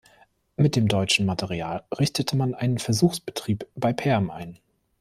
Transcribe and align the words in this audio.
Mit 0.57 0.75
dem 0.75 0.87
deutschen 0.87 1.27
Material 1.27 1.83
richtete 1.91 2.35
man 2.35 2.55
einen 2.55 2.79
Versuchsbetrieb 2.79 3.67
bei 3.75 3.93
Perm 3.93 4.31
ein. 4.31 4.57